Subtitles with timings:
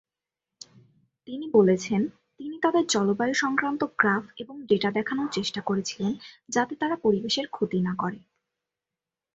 [1.27, 2.01] তিনি বলেছেন,
[2.39, 6.11] তিনি তাদের জলবায়ু সংক্রান্ত গ্রাফ এবং ডেটা দেখানোর চেষ্টা করেছিলেন
[6.49, 8.19] যাতে তারা পরিবেশের ক্ষতি না করে।